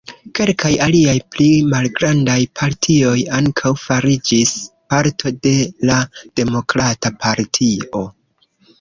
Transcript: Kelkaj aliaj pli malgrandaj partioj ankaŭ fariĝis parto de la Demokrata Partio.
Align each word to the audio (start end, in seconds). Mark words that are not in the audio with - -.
Kelkaj 0.37 0.69
aliaj 0.85 1.13
pli 1.35 1.49
malgrandaj 1.73 2.39
partioj 2.61 3.13
ankaŭ 3.41 3.75
fariĝis 3.83 4.57
parto 4.95 5.37
de 5.47 5.55
la 5.93 6.03
Demokrata 6.43 7.17
Partio. 7.25 8.07